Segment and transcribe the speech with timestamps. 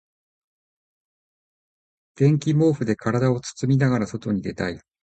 [2.15, 4.81] 電気毛布で体を包みながら外に出たい。